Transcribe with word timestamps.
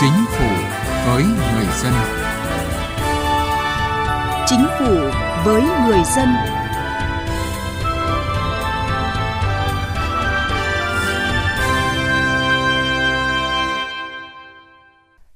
Chính 0.00 0.24
phủ 0.28 0.48
với 1.06 1.22
người 1.22 1.66
dân. 1.82 1.92
Chính 4.46 4.66
phủ 4.78 4.94
với 5.44 5.62
người 5.62 6.00
dân. 6.16 6.28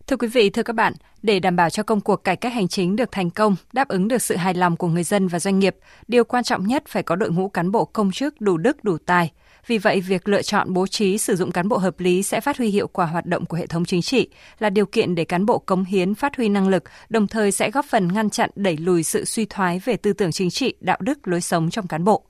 Thưa 0.07 0.17
quý 0.17 0.29
vị, 0.29 0.51
thưa 0.51 0.63
các 0.63 0.73
bạn, 0.73 0.93
để 1.23 1.41
đảm 1.41 1.57
bảo 1.57 1.71
cho 1.71 1.83
công 1.83 2.01
cuộc 2.01 2.25
cải 2.25 2.37
cách 2.37 2.53
hành 2.53 2.69
chính 2.69 2.97
được 2.97 3.13
thành 3.13 3.31
công, 3.31 3.57
đáp 3.73 3.89
ứng 3.89 4.09
được 4.09 4.23
sự 4.23 4.37
hài 4.37 4.55
lòng 4.55 4.77
của 4.77 4.89
người 4.89 5.05
dân 5.05 5.29
và 5.29 5.39
doanh 5.39 5.59
nghiệp, 5.59 5.77
điều 6.09 6.25
quan 6.25 6.45
trọng 6.45 6.67
nhất 6.67 6.85
phải 6.89 7.03
có 7.03 7.17
đội 7.17 7.31
ngũ 7.31 7.49
cán 7.49 7.71
bộ 7.71 7.85
công 7.85 8.13
chức 8.13 8.41
đủ 8.41 8.57
đức 8.57 8.85
đủ 8.85 8.97
tài. 9.07 9.33
Vì 9.67 9.79
vậy, 9.79 10.01
việc 10.01 10.29
lựa 10.29 10.43
chọn 10.43 10.73
bố 10.73 10.87
trí 10.87 11.19
sử 11.19 11.37
dụng 11.37 11.53
cán 11.53 11.69
bộ 11.69 11.79
hợp 11.79 12.01
lý 12.01 12.23
sẽ 12.23 12.41
phát 12.41 12.59
huy 12.59 12.69
hiệu 12.69 12.89
quả 12.89 13.07
hoạt 13.07 13.27
động 13.27 13.47
của 13.47 13.57
hệ 13.57 13.67
thống 13.67 13.85
chính 13.85 14.03
trị, 14.03 14.29
là 14.59 14.71
điều 14.71 14.87
kiện 14.87 15.15
để 15.15 15.25
cán 15.25 15.47
bộ 15.47 15.59
cống 15.59 15.85
hiến 15.85 16.15
phát 16.15 16.37
huy 16.37 16.49
năng 16.49 16.69
lực, 16.69 16.85
đồng 17.09 17.27
thời 17.27 17.53
sẽ 17.53 17.71
góp 17.71 17.85
phần 17.85 18.13
ngăn 18.13 18.31
chặn 18.31 18.51
đẩy 18.55 18.77
lùi 18.77 19.03
sự 19.03 19.25
suy 19.25 19.45
thoái 19.45 19.79
về 19.85 19.97
tư 19.97 20.13
tưởng 20.13 20.33
chính 20.33 20.51
trị, 20.51 20.75
đạo 20.81 20.99
đức, 21.01 21.29
lối 21.29 21.41
sống 21.41 21.71
trong 21.71 21.87
cán 21.87 22.05
bộ. 22.05 22.25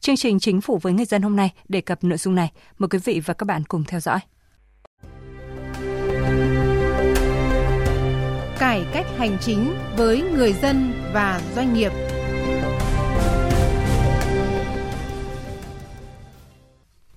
Chương 0.00 0.16
trình 0.16 0.40
Chính 0.40 0.60
phủ 0.60 0.78
với 0.78 0.92
người 0.92 1.06
dân 1.06 1.22
hôm 1.22 1.36
nay 1.36 1.52
đề 1.68 1.80
cập 1.80 2.04
nội 2.04 2.18
dung 2.18 2.34
này. 2.34 2.52
Mời 2.78 2.88
quý 2.88 2.98
vị 3.04 3.20
và 3.24 3.34
các 3.34 3.44
bạn 3.44 3.64
cùng 3.64 3.84
theo 3.84 4.00
dõi. 4.00 4.20
cải 8.58 8.84
cách 8.92 9.06
hành 9.18 9.38
chính 9.40 9.74
với 9.96 10.22
người 10.22 10.52
dân 10.52 10.92
và 11.12 11.40
doanh 11.54 11.74
nghiệp. 11.74 11.92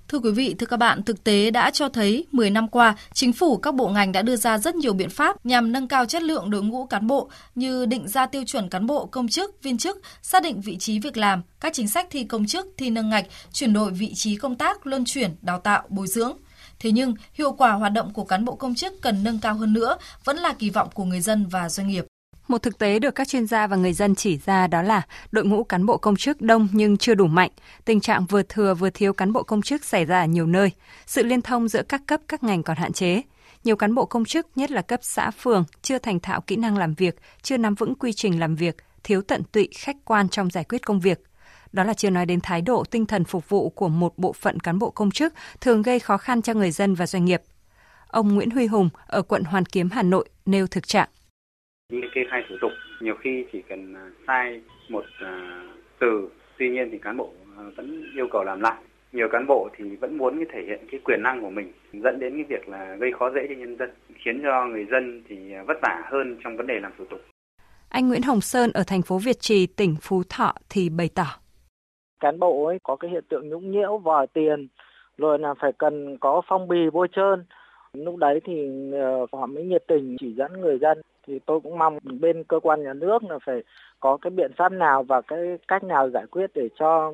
Thưa 0.07 0.19
quý 0.19 0.31
vị, 0.31 0.55
thưa 0.59 0.65
các 0.65 0.77
bạn, 0.77 1.03
thực 1.03 1.23
tế 1.23 1.51
đã 1.51 1.71
cho 1.71 1.89
thấy 1.89 2.25
10 2.31 2.49
năm 2.49 2.67
qua, 2.67 2.95
chính 3.13 3.33
phủ 3.33 3.57
các 3.57 3.75
bộ 3.75 3.87
ngành 3.87 4.11
đã 4.11 4.21
đưa 4.21 4.35
ra 4.35 4.57
rất 4.57 4.75
nhiều 4.75 4.93
biện 4.93 5.09
pháp 5.09 5.45
nhằm 5.45 5.71
nâng 5.71 5.87
cao 5.87 6.05
chất 6.05 6.21
lượng 6.21 6.49
đội 6.49 6.63
ngũ 6.63 6.85
cán 6.85 7.07
bộ 7.07 7.29
như 7.55 7.85
định 7.85 8.07
ra 8.07 8.25
tiêu 8.25 8.43
chuẩn 8.45 8.69
cán 8.69 8.87
bộ, 8.87 9.05
công 9.05 9.27
chức, 9.27 9.63
viên 9.63 9.77
chức, 9.77 10.01
xác 10.21 10.43
định 10.43 10.61
vị 10.61 10.77
trí 10.77 10.99
việc 10.99 11.17
làm, 11.17 11.41
các 11.59 11.73
chính 11.73 11.87
sách 11.87 12.07
thi 12.09 12.23
công 12.23 12.45
chức, 12.45 12.67
thi 12.77 12.89
nâng 12.89 13.09
ngạch, 13.09 13.25
chuyển 13.51 13.73
đổi 13.73 13.91
vị 13.91 14.13
trí 14.15 14.35
công 14.35 14.55
tác, 14.55 14.87
luân 14.87 15.05
chuyển, 15.05 15.35
đào 15.41 15.59
tạo, 15.59 15.83
bồi 15.89 16.07
dưỡng. 16.07 16.37
Thế 16.79 16.91
nhưng, 16.91 17.13
hiệu 17.33 17.51
quả 17.51 17.71
hoạt 17.71 17.93
động 17.93 18.13
của 18.13 18.23
cán 18.23 18.45
bộ 18.45 18.55
công 18.55 18.75
chức 18.75 19.01
cần 19.01 19.23
nâng 19.23 19.39
cao 19.39 19.53
hơn 19.53 19.73
nữa, 19.73 19.97
vẫn 20.23 20.37
là 20.37 20.53
kỳ 20.53 20.69
vọng 20.69 20.89
của 20.93 21.03
người 21.03 21.21
dân 21.21 21.47
và 21.47 21.69
doanh 21.69 21.87
nghiệp. 21.87 22.06
Một 22.47 22.63
thực 22.63 22.77
tế 22.77 22.99
được 22.99 23.15
các 23.15 23.27
chuyên 23.27 23.47
gia 23.47 23.67
và 23.67 23.75
người 23.75 23.93
dân 23.93 24.15
chỉ 24.15 24.37
ra 24.37 24.67
đó 24.67 24.81
là 24.81 25.01
đội 25.31 25.45
ngũ 25.45 25.63
cán 25.63 25.85
bộ 25.85 25.97
công 25.97 26.15
chức 26.15 26.41
đông 26.41 26.67
nhưng 26.71 26.97
chưa 26.97 27.15
đủ 27.15 27.27
mạnh, 27.27 27.51
tình 27.85 27.99
trạng 27.99 28.25
vừa 28.25 28.43
thừa 28.43 28.73
vừa 28.73 28.89
thiếu 28.89 29.13
cán 29.13 29.33
bộ 29.33 29.43
công 29.43 29.61
chức 29.61 29.85
xảy 29.85 30.05
ra 30.05 30.19
ở 30.21 30.25
nhiều 30.25 30.45
nơi, 30.45 30.71
sự 31.05 31.23
liên 31.23 31.41
thông 31.41 31.67
giữa 31.67 31.83
các 31.89 32.01
cấp 32.07 32.21
các 32.27 32.43
ngành 32.43 32.63
còn 32.63 32.77
hạn 32.77 32.93
chế. 32.93 33.21
Nhiều 33.63 33.75
cán 33.75 33.95
bộ 33.95 34.05
công 34.05 34.25
chức, 34.25 34.47
nhất 34.55 34.71
là 34.71 34.81
cấp 34.81 34.99
xã 35.03 35.31
phường, 35.31 35.65
chưa 35.81 35.97
thành 35.97 36.19
thạo 36.19 36.41
kỹ 36.41 36.55
năng 36.55 36.77
làm 36.77 36.93
việc, 36.93 37.15
chưa 37.41 37.57
nắm 37.57 37.75
vững 37.75 37.95
quy 37.95 38.13
trình 38.13 38.39
làm 38.39 38.55
việc, 38.55 38.77
thiếu 39.03 39.21
tận 39.21 39.43
tụy 39.43 39.69
khách 39.77 39.97
quan 40.05 40.29
trong 40.29 40.49
giải 40.49 40.63
quyết 40.63 40.85
công 40.85 40.99
việc. 40.99 41.19
Đó 41.71 41.83
là 41.83 41.93
chưa 41.93 42.09
nói 42.09 42.25
đến 42.25 42.39
thái 42.41 42.61
độ 42.61 42.83
tinh 42.91 43.05
thần 43.05 43.23
phục 43.23 43.49
vụ 43.49 43.69
của 43.69 43.87
một 43.87 44.17
bộ 44.17 44.33
phận 44.33 44.59
cán 44.59 44.79
bộ 44.79 44.89
công 44.89 45.11
chức 45.11 45.33
thường 45.61 45.81
gây 45.81 45.99
khó 45.99 46.17
khăn 46.17 46.41
cho 46.41 46.53
người 46.53 46.71
dân 46.71 46.95
và 46.95 47.07
doanh 47.07 47.25
nghiệp. 47.25 47.41
Ông 48.07 48.35
Nguyễn 48.35 48.51
Huy 48.51 48.67
Hùng 48.67 48.89
ở 49.07 49.21
quận 49.21 49.43
Hoàn 49.43 49.65
Kiếm, 49.65 49.89
Hà 49.89 50.03
Nội 50.03 50.29
nêu 50.45 50.67
thực 50.67 50.87
trạng. 50.87 51.09
Những 51.93 52.11
kê 52.13 52.21
khai 52.29 52.43
thủ 52.49 52.55
tục 52.61 52.71
nhiều 52.99 53.15
khi 53.15 53.45
chỉ 53.51 53.61
cần 53.69 53.93
à, 53.93 54.09
sai 54.27 54.61
một 54.89 55.05
à, 55.19 55.63
từ, 55.99 56.29
tuy 56.57 56.69
nhiên 56.69 56.89
thì 56.91 56.97
cán 56.97 57.17
bộ 57.17 57.31
à, 57.57 57.63
vẫn 57.75 58.03
yêu 58.15 58.27
cầu 58.31 58.43
làm 58.43 58.61
lại. 58.61 58.81
Nhiều 59.11 59.27
cán 59.31 59.47
bộ 59.47 59.69
thì 59.77 59.95
vẫn 59.95 60.17
muốn 60.17 60.43
thể 60.53 60.63
hiện 60.67 60.79
cái 60.91 60.99
quyền 61.03 61.23
năng 61.23 61.41
của 61.41 61.49
mình, 61.49 61.73
dẫn 61.93 62.19
đến 62.19 62.33
cái 62.33 62.43
việc 62.49 62.69
là 62.69 62.95
gây 62.99 63.11
khó 63.19 63.31
dễ 63.31 63.41
cho 63.49 63.55
nhân 63.55 63.77
dân, 63.77 63.89
khiến 64.15 64.41
cho 64.43 64.65
người 64.65 64.85
dân 64.91 65.23
thì 65.29 65.35
vất 65.67 65.77
vả 65.81 66.01
hơn 66.11 66.37
trong 66.43 66.57
vấn 66.57 66.67
đề 66.67 66.79
làm 66.79 66.91
thủ 66.97 67.05
tục. 67.09 67.19
Anh 67.89 68.07
Nguyễn 68.07 68.21
Hồng 68.21 68.41
Sơn 68.41 68.71
ở 68.73 68.83
thành 68.87 69.01
phố 69.01 69.17
Việt 69.17 69.39
Trì, 69.39 69.67
tỉnh 69.67 69.95
Phú 70.01 70.23
Thọ 70.29 70.53
thì 70.69 70.89
bày 70.89 71.09
tỏ 71.15 71.39
cán 72.19 72.39
bộ 72.39 72.65
ấy 72.65 72.79
có 72.83 72.95
cái 72.95 73.11
hiện 73.11 73.23
tượng 73.29 73.49
nhũng 73.49 73.71
nhiễu 73.71 73.97
vòi 73.97 74.27
tiền 74.27 74.67
rồi 75.17 75.39
là 75.39 75.53
phải 75.61 75.71
cần 75.77 76.17
có 76.17 76.41
phong 76.47 76.67
bì 76.67 76.89
bôi 76.93 77.07
trơn 77.11 77.45
lúc 78.03 78.15
đấy 78.15 78.39
thì 78.43 78.69
ờ, 78.93 79.25
họ 79.31 79.45
mới 79.45 79.63
nhiệt 79.63 79.83
tình 79.87 80.15
chỉ 80.19 80.33
dẫn 80.33 80.61
người 80.61 80.77
dân. 80.79 81.01
Thì 81.27 81.39
tôi 81.45 81.59
cũng 81.59 81.77
mong 81.77 81.97
bên 82.19 82.43
cơ 82.43 82.59
quan 82.59 82.83
nhà 82.83 82.93
nước 82.93 83.23
là 83.23 83.39
phải 83.45 83.63
có 83.99 84.17
cái 84.17 84.31
biện 84.31 84.51
pháp 84.57 84.71
nào 84.71 85.03
và 85.03 85.21
cái 85.21 85.57
cách 85.67 85.83
nào 85.83 86.09
giải 86.09 86.25
quyết 86.31 86.51
để 86.53 86.69
cho 86.79 87.11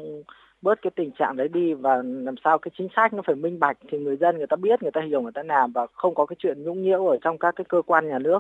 bớt 0.62 0.82
cái 0.82 0.92
tình 0.96 1.12
trạng 1.12 1.36
đấy 1.36 1.48
đi 1.48 1.74
và 1.74 1.96
làm 2.06 2.36
sao 2.44 2.58
cái 2.58 2.72
chính 2.78 2.88
sách 2.96 3.14
nó 3.14 3.22
phải 3.26 3.36
minh 3.36 3.60
bạch 3.60 3.78
thì 3.92 3.98
người 3.98 4.18
dân 4.18 4.38
người 4.38 4.48
ta 4.48 4.56
biết, 4.56 4.82
người 4.84 4.92
ta 4.92 5.02
hiểu, 5.02 5.22
người 5.22 5.32
ta 5.32 5.44
làm 5.44 5.72
và 5.72 5.88
không 5.94 6.16
có 6.16 6.26
cái 6.26 6.36
chuyện 6.40 6.64
nhũng 6.64 6.82
nhiễu 6.82 7.08
ở 7.08 7.18
trong 7.22 7.38
các 7.38 7.56
cái 7.56 7.66
cơ 7.70 7.82
quan 7.82 8.10
nhà 8.10 8.20
nước 8.20 8.40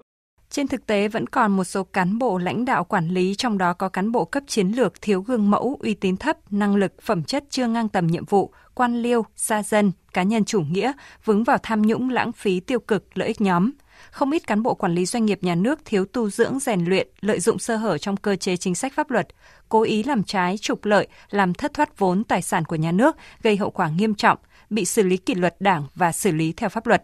trên 0.53 0.68
thực 0.68 0.86
tế 0.86 1.08
vẫn 1.08 1.28
còn 1.28 1.52
một 1.52 1.64
số 1.64 1.84
cán 1.84 2.18
bộ 2.18 2.38
lãnh 2.38 2.66
đạo 2.66 2.84
quản 2.84 3.08
lý 3.08 3.36
trong 3.36 3.58
đó 3.58 3.74
có 3.74 3.90
cán 3.90 4.12
bộ 4.12 4.25
cấp 4.25 4.44
chiến 4.47 4.68
lược 4.68 5.02
thiếu 5.02 5.22
gương 5.22 5.52
mẫu, 5.52 5.78
uy 5.81 5.94
tín 5.94 6.18
thấp, 6.18 6.38
năng 6.52 6.75
lực, 6.75 6.94
phẩm 7.02 7.24
chất 7.24 7.44
chưa 7.50 7.68
ngang 7.68 7.90
tầm 7.90 8.08
nhiệm 8.08 8.25
vụ, 8.25 8.53
quan 8.74 9.02
liêu, 9.02 9.25
xa 9.36 9.63
dân, 9.63 9.92
cá 10.13 10.24
nhân 10.24 10.46
chủ 10.46 10.62
nghĩa, 10.62 10.92
vướng 11.25 11.44
vào 11.44 11.58
tham 11.63 11.81
nhũng, 11.81 12.09
lãng 12.09 12.31
phí 12.31 12.59
tiêu 12.59 12.80
cực, 12.80 13.18
lợi 13.18 13.28
ích 13.28 13.42
nhóm. 13.42 13.72
Không 14.12 14.31
ít 14.31 14.47
cán 14.47 14.63
bộ 14.63 14.74
quản 14.74 14.96
lý 14.96 15.06
doanh 15.06 15.25
nghiệp 15.25 15.40
nhà 15.42 15.56
nước 15.56 15.80
thiếu 15.86 16.06
tu 16.06 16.30
dưỡng 16.30 16.59
rèn 16.59 16.86
luyện, 16.86 17.08
lợi 17.22 17.40
dụng 17.40 17.59
sơ 17.59 17.75
hở 17.75 17.97
trong 17.97 18.18
cơ 18.18 18.36
chế 18.36 18.58
chính 18.58 18.75
sách 18.75 18.94
pháp 18.96 19.12
luật, 19.12 19.28
cố 19.69 19.81
ý 19.81 20.03
làm 20.03 20.24
trái, 20.24 20.58
trục 20.58 20.86
lợi, 20.86 21.08
làm 21.30 21.53
thất 21.53 21.74
thoát 21.74 22.00
vốn 22.00 22.24
tài 22.24 22.42
sản 22.42 22.66
của 22.66 22.75
nhà 22.75 22.92
nước, 22.92 23.16
gây 23.42 23.58
hậu 23.58 23.69
quả 23.69 23.90
nghiêm 23.90 24.16
trọng, 24.16 24.38
bị 24.69 24.86
xử 24.86 25.03
lý 25.03 25.18
kỷ 25.18 25.36
luật 25.36 25.56
đảng 25.59 25.84
và 25.96 26.12
xử 26.12 26.31
lý 26.31 26.53
theo 26.58 26.69
pháp 26.69 26.88
luật. 26.88 27.03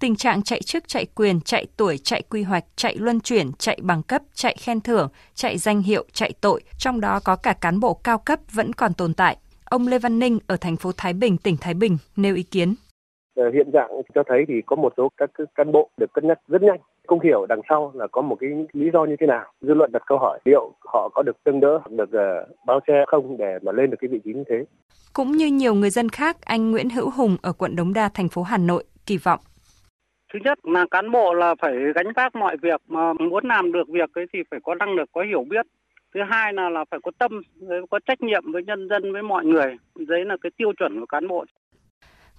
Tình 0.00 0.16
trạng 0.16 0.42
chạy 0.42 0.62
chức, 0.62 0.88
chạy 0.88 1.06
quyền, 1.14 1.40
chạy 1.40 1.66
tuổi, 1.76 1.98
chạy 1.98 2.22
quy 2.30 2.42
hoạch, 2.42 2.64
chạy 2.76 2.96
luân 2.96 3.20
chuyển, 3.20 3.52
chạy 3.58 3.78
bằng 3.82 4.02
cấp, 4.02 4.22
chạy 4.34 4.56
khen 4.60 4.80
thưởng, 4.80 5.08
chạy 5.34 5.58
danh 5.58 5.82
hiệu, 5.82 6.04
chạy 6.12 6.32
tội, 6.40 6.60
trong 6.78 7.00
đó 7.00 7.20
có 7.24 7.36
cả 7.36 7.52
cán 7.52 7.80
bộ 7.80 7.94
cao 7.94 8.18
cấp 8.18 8.38
vẫn 8.52 8.72
còn 8.72 8.94
tồn 8.94 9.14
tại. 9.14 9.36
Ông 9.64 9.88
Lê 9.88 9.98
Văn 9.98 10.18
Ninh 10.18 10.38
ở 10.46 10.56
thành 10.56 10.76
phố 10.76 10.90
Thái 10.96 11.12
Bình, 11.12 11.36
tỉnh 11.36 11.56
Thái 11.60 11.74
Bình 11.74 11.96
nêu 12.16 12.34
ý 12.34 12.42
kiến. 12.42 12.74
Ờ, 13.36 13.44
hiện 13.54 13.70
trạng 13.72 13.90
cho 14.14 14.22
thấy 14.28 14.44
thì 14.48 14.54
có 14.66 14.76
một 14.76 14.92
số 14.96 15.08
các 15.16 15.30
cán 15.54 15.72
bộ 15.72 15.90
được 15.96 16.12
cân 16.12 16.28
nhắc 16.28 16.38
rất 16.48 16.62
nhanh 16.62 16.78
không 17.06 17.20
hiểu 17.20 17.46
đằng 17.46 17.60
sau 17.68 17.92
là 17.94 18.06
có 18.12 18.22
một 18.22 18.36
cái 18.40 18.50
lý 18.72 18.90
do 18.92 19.04
như 19.04 19.16
thế 19.20 19.26
nào 19.26 19.44
dư 19.60 19.74
luận 19.74 19.92
đặt 19.92 20.02
câu 20.06 20.18
hỏi 20.18 20.40
liệu 20.44 20.72
họ 20.80 21.08
có 21.14 21.22
được 21.22 21.44
tương 21.44 21.60
đỡ 21.60 21.80
được 21.90 22.08
uh, 22.08 22.66
bao 22.66 22.80
che 22.86 22.94
không 23.06 23.36
để 23.36 23.58
mà 23.62 23.72
lên 23.72 23.90
được 23.90 23.96
cái 24.00 24.08
vị 24.08 24.20
trí 24.24 24.32
như 24.32 24.44
thế 24.50 24.64
cũng 25.12 25.32
như 25.32 25.46
nhiều 25.46 25.74
người 25.74 25.90
dân 25.90 26.08
khác 26.08 26.36
anh 26.40 26.70
Nguyễn 26.70 26.90
Hữu 26.90 27.10
Hùng 27.10 27.36
ở 27.42 27.52
quận 27.52 27.76
Đống 27.76 27.92
Đa 27.94 28.08
thành 28.14 28.28
phố 28.28 28.42
Hà 28.42 28.58
Nội 28.58 28.84
kỳ 29.06 29.16
vọng 29.16 29.40
thứ 30.34 30.40
nhất 30.44 30.58
là 30.62 30.86
cán 30.90 31.10
bộ 31.10 31.34
là 31.34 31.54
phải 31.60 31.72
gánh 31.94 32.06
vác 32.16 32.36
mọi 32.36 32.56
việc 32.62 32.80
mà 32.88 33.12
muốn 33.12 33.44
làm 33.46 33.72
được 33.72 33.88
việc 33.88 34.14
ấy 34.14 34.26
thì 34.32 34.38
phải 34.50 34.60
có 34.62 34.74
năng 34.74 34.94
lực 34.94 35.08
có 35.12 35.22
hiểu 35.22 35.44
biết. 35.50 35.66
Thứ 36.14 36.20
hai 36.30 36.52
là 36.52 36.68
là 36.68 36.84
phải 36.90 37.00
có 37.02 37.10
tâm 37.18 37.40
có 37.90 37.98
trách 38.06 38.22
nhiệm 38.22 38.52
với 38.52 38.62
nhân 38.64 38.88
dân 38.88 39.12
với 39.12 39.22
mọi 39.22 39.44
người. 39.44 39.76
Đấy 39.94 40.24
là 40.24 40.36
cái 40.42 40.50
tiêu 40.56 40.72
chuẩn 40.78 41.00
của 41.00 41.06
cán 41.06 41.28
bộ. 41.28 41.44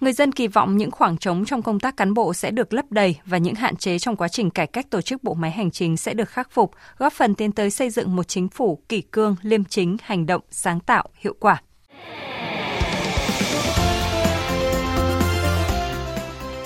Người 0.00 0.12
dân 0.12 0.32
kỳ 0.32 0.48
vọng 0.48 0.76
những 0.76 0.90
khoảng 0.90 1.18
trống 1.18 1.44
trong 1.44 1.62
công 1.62 1.80
tác 1.80 1.96
cán 1.96 2.14
bộ 2.14 2.34
sẽ 2.34 2.50
được 2.50 2.72
lấp 2.72 2.84
đầy 2.90 3.16
và 3.24 3.38
những 3.38 3.54
hạn 3.54 3.76
chế 3.76 3.98
trong 3.98 4.16
quá 4.16 4.28
trình 4.28 4.50
cải 4.50 4.66
cách 4.66 4.86
tổ 4.90 5.00
chức 5.00 5.24
bộ 5.24 5.34
máy 5.34 5.50
hành 5.50 5.70
chính 5.70 5.96
sẽ 5.96 6.14
được 6.14 6.28
khắc 6.28 6.50
phục, 6.50 6.70
góp 6.98 7.12
phần 7.12 7.34
tiến 7.34 7.52
tới 7.52 7.70
xây 7.70 7.90
dựng 7.90 8.16
một 8.16 8.22
chính 8.22 8.48
phủ 8.48 8.78
kỷ 8.88 9.02
cương, 9.02 9.36
liêm 9.42 9.64
chính, 9.64 9.96
hành 10.02 10.26
động, 10.26 10.42
sáng 10.50 10.80
tạo, 10.80 11.04
hiệu 11.14 11.34
quả. 11.40 11.62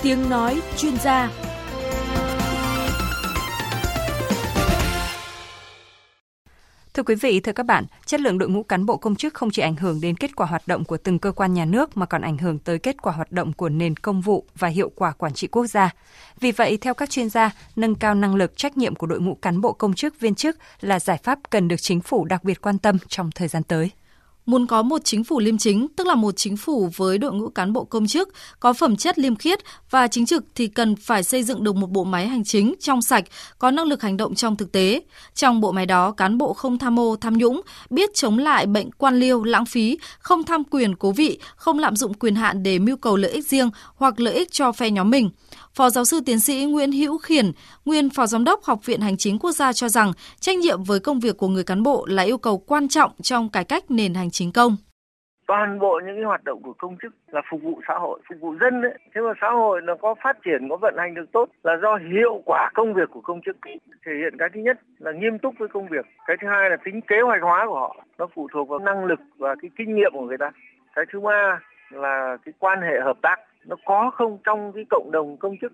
Tiếng 0.03 0.29
nói 0.29 0.61
chuyên 0.77 0.97
gia 0.97 1.31
Thưa 6.93 7.03
quý 7.03 7.15
vị, 7.15 7.39
thưa 7.39 7.51
các 7.51 7.65
bạn, 7.65 7.85
chất 8.05 8.19
lượng 8.19 8.37
đội 8.37 8.49
ngũ 8.49 8.63
cán 8.63 8.85
bộ 8.85 8.97
công 8.97 9.15
chức 9.15 9.33
không 9.33 9.51
chỉ 9.51 9.61
ảnh 9.61 9.75
hưởng 9.75 10.01
đến 10.01 10.15
kết 10.17 10.35
quả 10.35 10.47
hoạt 10.47 10.67
động 10.67 10.83
của 10.83 10.97
từng 10.97 11.19
cơ 11.19 11.31
quan 11.31 11.53
nhà 11.53 11.65
nước 11.65 11.97
mà 11.97 12.05
còn 12.05 12.21
ảnh 12.21 12.37
hưởng 12.37 12.59
tới 12.59 12.79
kết 12.79 13.01
quả 13.01 13.13
hoạt 13.13 13.31
động 13.31 13.53
của 13.53 13.69
nền 13.69 13.95
công 13.95 14.21
vụ 14.21 14.45
và 14.55 14.67
hiệu 14.67 14.91
quả 14.95 15.11
quản 15.11 15.33
trị 15.33 15.47
quốc 15.47 15.65
gia. 15.65 15.89
Vì 16.39 16.51
vậy, 16.51 16.77
theo 16.77 16.93
các 16.93 17.09
chuyên 17.09 17.29
gia, 17.29 17.51
nâng 17.75 17.95
cao 17.95 18.15
năng 18.15 18.35
lực 18.35 18.57
trách 18.57 18.77
nhiệm 18.77 18.95
của 18.95 19.07
đội 19.07 19.19
ngũ 19.19 19.35
cán 19.35 19.61
bộ 19.61 19.73
công 19.73 19.93
chức 19.93 20.19
viên 20.19 20.35
chức 20.35 20.57
là 20.81 20.99
giải 20.99 21.17
pháp 21.23 21.39
cần 21.49 21.67
được 21.67 21.81
chính 21.81 22.01
phủ 22.01 22.25
đặc 22.25 22.43
biệt 22.43 22.61
quan 22.61 22.77
tâm 22.77 22.97
trong 23.07 23.29
thời 23.35 23.47
gian 23.47 23.63
tới. 23.63 23.91
Muốn 24.45 24.67
có 24.67 24.81
một 24.81 25.01
chính 25.03 25.23
phủ 25.23 25.39
liêm 25.39 25.57
chính, 25.57 25.87
tức 25.95 26.07
là 26.07 26.15
một 26.15 26.31
chính 26.37 26.57
phủ 26.57 26.89
với 26.95 27.17
đội 27.17 27.33
ngũ 27.33 27.49
cán 27.49 27.73
bộ 27.73 27.83
công 27.83 28.07
chức 28.07 28.29
có 28.59 28.73
phẩm 28.73 28.95
chất 28.95 29.19
liêm 29.19 29.35
khiết 29.35 29.59
và 29.89 30.07
chính 30.07 30.25
trực 30.25 30.43
thì 30.55 30.67
cần 30.67 30.95
phải 30.95 31.23
xây 31.23 31.43
dựng 31.43 31.63
được 31.63 31.75
một 31.75 31.91
bộ 31.91 32.03
máy 32.03 32.27
hành 32.27 32.43
chính 32.43 32.73
trong 32.79 33.01
sạch, 33.01 33.23
có 33.59 33.71
năng 33.71 33.87
lực 33.87 34.01
hành 34.01 34.17
động 34.17 34.35
trong 34.35 34.55
thực 34.55 34.71
tế. 34.71 35.01
Trong 35.35 35.61
bộ 35.61 35.71
máy 35.71 35.85
đó, 35.85 36.11
cán 36.11 36.37
bộ 36.37 36.53
không 36.53 36.77
tham 36.77 36.95
mô, 36.95 37.15
tham 37.15 37.37
nhũng, 37.37 37.61
biết 37.89 38.09
chống 38.13 38.37
lại 38.37 38.65
bệnh 38.65 38.91
quan 38.91 39.19
liêu, 39.19 39.43
lãng 39.43 39.65
phí, 39.65 39.97
không 40.19 40.43
tham 40.43 40.63
quyền 40.63 40.95
cố 40.95 41.11
vị, 41.11 41.39
không 41.55 41.79
lạm 41.79 41.95
dụng 41.95 42.13
quyền 42.13 42.35
hạn 42.35 42.63
để 42.63 42.79
mưu 42.79 42.97
cầu 42.97 43.17
lợi 43.17 43.31
ích 43.31 43.47
riêng 43.47 43.69
hoặc 43.95 44.19
lợi 44.19 44.33
ích 44.33 44.51
cho 44.51 44.71
phe 44.71 44.91
nhóm 44.91 45.09
mình. 45.09 45.29
Phó 45.73 45.89
giáo 45.89 46.05
sư 46.05 46.19
tiến 46.25 46.39
sĩ 46.39 46.65
Nguyễn 46.65 46.91
Hữu 46.91 47.17
Khiển, 47.17 47.51
nguyên 47.85 48.09
Phó 48.09 48.27
Giám 48.27 48.43
đốc 48.43 48.63
Học 48.63 48.85
viện 48.85 49.01
Hành 49.01 49.17
chính 49.17 49.39
Quốc 49.39 49.51
gia 49.51 49.73
cho 49.73 49.89
rằng 49.89 50.13
trách 50.39 50.57
nhiệm 50.57 50.83
với 50.83 50.99
công 50.99 51.19
việc 51.19 51.37
của 51.37 51.47
người 51.47 51.63
cán 51.63 51.83
bộ 51.83 52.05
là 52.05 52.23
yêu 52.23 52.37
cầu 52.37 52.57
quan 52.57 52.87
trọng 52.87 53.11
trong 53.21 53.49
cải 53.49 53.63
cách 53.63 53.91
nền 53.91 54.13
hành 54.13 54.31
chính 54.31 54.40
công. 54.55 54.75
Toàn 55.47 55.79
bộ 55.79 56.01
những 56.05 56.15
cái 56.15 56.23
hoạt 56.23 56.43
động 56.43 56.61
của 56.63 56.73
công 56.77 56.97
chức 57.01 57.13
là 57.27 57.41
phục 57.51 57.61
vụ 57.63 57.81
xã 57.87 57.93
hội, 57.93 58.19
phục 58.29 58.39
vụ 58.39 58.55
dân 58.61 58.81
đấy 58.81 58.93
thế 59.13 59.21
mà 59.21 59.33
xã 59.41 59.49
hội 59.49 59.81
nó 59.81 59.95
có 59.95 60.15
phát 60.23 60.37
triển, 60.45 60.69
có 60.69 60.77
vận 60.81 60.95
hành 60.97 61.13
được 61.13 61.31
tốt 61.31 61.49
là 61.63 61.77
do 61.81 61.95
hiệu 61.95 62.41
quả 62.45 62.69
công 62.73 62.93
việc 62.93 63.09
của 63.11 63.21
công 63.21 63.41
chức 63.45 63.57
thể 64.05 64.11
hiện 64.21 64.37
cái 64.39 64.49
thứ 64.53 64.59
nhất 64.59 64.79
là 64.99 65.11
nghiêm 65.11 65.39
túc 65.39 65.55
với 65.57 65.67
công 65.67 65.87
việc. 65.87 66.05
Cái 66.27 66.37
thứ 66.41 66.47
hai 66.47 66.69
là 66.69 66.77
tính 66.83 67.01
kế 67.01 67.21
hoạch 67.21 67.41
hóa 67.41 67.65
của 67.67 67.79
họ, 67.79 68.05
nó 68.17 68.27
phụ 68.35 68.47
thuộc 68.53 68.69
vào 68.69 68.79
năng 68.79 69.05
lực 69.05 69.19
và 69.37 69.55
cái 69.61 69.71
kinh 69.77 69.95
nghiệm 69.95 70.11
của 70.13 70.25
người 70.25 70.37
ta. 70.37 70.51
Cái 70.95 71.05
thứ 71.11 71.19
ba 71.19 71.59
là 71.91 72.37
cái 72.45 72.53
quan 72.59 72.81
hệ 72.81 72.99
hợp 73.01 73.17
tác, 73.21 73.39
nó 73.65 73.75
có 73.85 74.11
không 74.13 74.37
trong 74.43 74.71
cái 74.75 74.85
cộng 74.89 75.09
đồng 75.11 75.37
công 75.37 75.55
chức. 75.61 75.73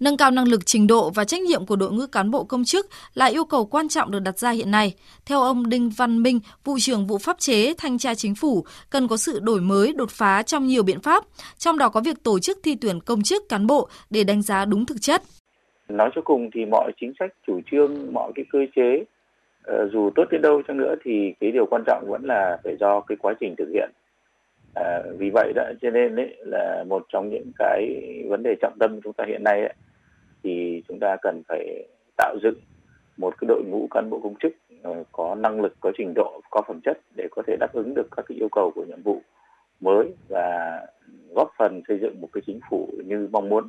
Nâng 0.00 0.16
cao 0.16 0.30
năng 0.30 0.48
lực 0.48 0.66
trình 0.66 0.86
độ 0.86 1.10
và 1.10 1.24
trách 1.24 1.40
nhiệm 1.40 1.66
của 1.66 1.76
đội 1.76 1.92
ngũ 1.92 2.06
cán 2.12 2.30
bộ 2.30 2.44
công 2.44 2.64
chức 2.64 2.86
là 3.14 3.26
yêu 3.26 3.44
cầu 3.44 3.66
quan 3.66 3.88
trọng 3.88 4.10
được 4.10 4.18
đặt 4.18 4.38
ra 4.38 4.50
hiện 4.50 4.70
nay. 4.70 4.94
Theo 5.26 5.40
ông 5.40 5.68
Đinh 5.68 5.90
Văn 5.96 6.22
Minh, 6.22 6.40
vụ 6.64 6.76
trưởng 6.80 7.06
vụ 7.06 7.18
pháp 7.18 7.38
chế 7.38 7.74
thanh 7.78 7.98
tra 7.98 8.14
chính 8.14 8.34
phủ, 8.34 8.64
cần 8.90 9.08
có 9.08 9.16
sự 9.16 9.40
đổi 9.42 9.60
mới, 9.60 9.92
đột 9.92 10.10
phá 10.10 10.42
trong 10.42 10.66
nhiều 10.66 10.82
biện 10.82 11.00
pháp, 11.00 11.24
trong 11.56 11.78
đó 11.78 11.88
có 11.88 12.00
việc 12.04 12.16
tổ 12.24 12.38
chức 12.38 12.58
thi 12.64 12.76
tuyển 12.80 13.00
công 13.00 13.22
chức 13.22 13.48
cán 13.48 13.66
bộ 13.66 13.88
để 14.10 14.24
đánh 14.24 14.42
giá 14.42 14.64
đúng 14.64 14.86
thực 14.86 15.00
chất. 15.00 15.22
Nói 15.88 16.10
cho 16.14 16.22
cùng 16.24 16.50
thì 16.54 16.64
mọi 16.64 16.92
chính 17.00 17.12
sách, 17.18 17.30
chủ 17.46 17.60
trương, 17.70 18.12
mọi 18.12 18.32
cái 18.34 18.44
cơ 18.52 18.58
chế 18.76 19.04
ờ, 19.62 19.88
dù 19.92 20.10
tốt 20.14 20.24
đến 20.30 20.42
đâu 20.42 20.62
chăng 20.68 20.76
nữa 20.76 20.94
thì 21.04 21.32
cái 21.40 21.50
điều 21.50 21.66
quan 21.70 21.82
trọng 21.86 22.04
vẫn 22.08 22.24
là 22.24 22.58
phải 22.64 22.76
do 22.80 23.00
cái 23.00 23.16
quá 23.20 23.34
trình 23.40 23.54
thực 23.58 23.68
hiện 23.74 23.90
À, 24.80 25.02
vì 25.18 25.30
vậy 25.30 25.52
đó 25.54 25.62
cho 25.82 25.90
nên 25.90 26.16
đấy 26.16 26.36
là 26.38 26.84
một 26.88 27.06
trong 27.08 27.28
những 27.28 27.52
cái 27.58 28.02
vấn 28.28 28.42
đề 28.42 28.54
trọng 28.60 28.76
tâm 28.80 29.00
chúng 29.04 29.12
ta 29.12 29.24
hiện 29.28 29.44
nay 29.44 29.60
ấy, 29.60 29.74
thì 30.42 30.82
chúng 30.88 30.98
ta 31.00 31.16
cần 31.22 31.42
phải 31.48 31.86
tạo 32.16 32.36
dựng 32.42 32.54
một 33.16 33.34
cái 33.40 33.46
đội 33.48 33.62
ngũ 33.66 33.88
cán 33.90 34.10
bộ 34.10 34.20
công 34.22 34.34
chức 34.40 34.52
ờ, 34.82 35.04
có 35.12 35.34
năng 35.34 35.60
lực, 35.60 35.76
có 35.80 35.92
trình 35.98 36.12
độ, 36.14 36.40
có 36.50 36.62
phẩm 36.68 36.80
chất 36.84 36.98
để 37.16 37.28
có 37.30 37.42
thể 37.46 37.56
đáp 37.60 37.72
ứng 37.72 37.94
được 37.94 38.08
các 38.16 38.24
cái 38.28 38.38
yêu 38.38 38.48
cầu 38.52 38.72
của 38.74 38.84
nhiệm 38.84 39.02
vụ 39.02 39.22
mới 39.80 40.12
và 40.28 40.80
góp 41.34 41.50
phần 41.58 41.82
xây 41.88 41.98
dựng 42.02 42.20
một 42.20 42.28
cái 42.32 42.42
chính 42.46 42.60
phủ 42.70 42.88
như 43.04 43.28
mong 43.32 43.48
muốn. 43.48 43.68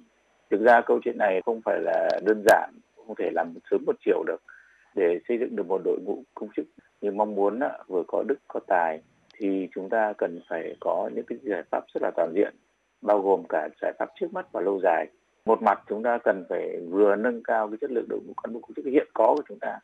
Thực 0.52 0.62
ra 0.62 0.82
câu 0.82 1.00
chuyện 1.04 1.18
này 1.18 1.42
không 1.46 1.62
phải 1.66 1.80
là 1.80 2.10
đơn 2.24 2.44
giản, 2.46 2.70
không 3.08 3.16
thể 3.16 3.30
làm 3.34 3.54
một 3.54 3.60
sớm 3.72 3.84
một 3.86 3.96
chiều 4.06 4.24
được. 4.28 4.42
Để 4.96 5.20
xây 5.28 5.38
dựng 5.38 5.56
được 5.56 5.68
một 5.68 5.82
đội 5.84 6.00
ngũ 6.06 6.24
công 6.34 6.50
chức 6.56 6.66
như 7.02 7.12
mong 7.12 7.36
muốn 7.36 7.60
vừa 7.88 8.04
có 8.08 8.24
đức 8.28 8.40
có 8.48 8.60
tài 8.68 9.00
thì 9.40 9.68
chúng 9.76 9.90
ta 9.90 10.14
cần 10.18 10.40
phải 10.50 10.76
có 10.80 11.10
những 11.16 11.26
cái 11.26 11.38
giải 11.44 11.64
pháp 11.72 11.84
rất 11.94 12.04
là 12.04 12.12
toàn 12.16 12.32
diện, 12.36 12.54
bao 13.02 13.22
gồm 13.22 13.44
cả 13.50 13.70
giải 13.82 13.94
pháp 14.00 14.10
trước 14.20 14.34
mắt 14.34 14.52
và 14.52 14.62
lâu 14.62 14.80
dài. 14.84 15.08
Một 15.46 15.62
mặt 15.62 15.82
chúng 15.90 16.04
ta 16.04 16.18
cần 16.24 16.46
phải 16.50 16.78
vừa 16.90 17.16
nâng 17.16 17.44
cao 17.44 17.68
cái 17.68 17.78
chất 17.82 17.92
lượng 17.92 18.06
đội 18.10 18.20
ngũ 18.28 18.34
cán 18.44 18.54
bộ 18.54 18.60
công 18.60 18.74
chức 18.76 18.86
hiện 18.86 19.08
có 19.14 19.34
của 19.36 19.44
chúng 19.48 19.60
ta 19.60 19.80